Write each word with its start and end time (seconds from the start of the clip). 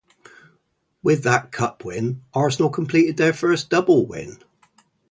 With 1.03 1.21
that 1.25 1.51
Cup 1.51 1.85
win, 1.85 2.23
Arsenal 2.33 2.71
completed 2.71 3.17
their 3.17 3.33
first 3.33 3.69
Double 3.69 4.03
win. 4.07 4.39